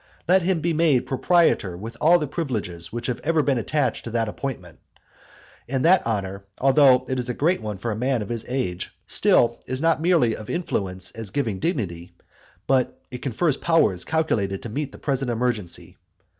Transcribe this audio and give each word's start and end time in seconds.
Let 0.27 0.41
him 0.41 0.61
be 0.61 0.73
made 0.73 1.05
proprietor 1.05 1.77
with 1.77 1.95
all 2.01 2.17
the 2.17 2.25
privileges 2.25 2.91
which 2.91 3.05
have 3.05 3.19
ever 3.23 3.43
been 3.43 3.59
attached 3.59 4.03
to 4.05 4.09
that 4.09 4.27
appointment. 4.27 4.79
That 5.67 6.03
honour, 6.07 6.43
although 6.59 7.05
it 7.07 7.19
is 7.19 7.29
a 7.29 7.35
great 7.35 7.61
one 7.61 7.77
for 7.77 7.91
a 7.91 7.95
man 7.95 8.23
of 8.23 8.29
his 8.29 8.43
age, 8.49 8.97
still 9.05 9.59
is 9.67 9.79
not 9.79 10.01
merely 10.01 10.35
of 10.35 10.49
influence 10.49 11.11
as 11.11 11.29
giving 11.29 11.59
dignity, 11.59 12.13
but 12.65 12.99
it 13.11 13.21
confers 13.21 13.57
powers 13.57 14.03
calculated 14.03 14.63
to 14.63 14.69
meet 14.69 14.91
the 14.91 14.97
present 14.97 15.29
emergency. 15.29 15.97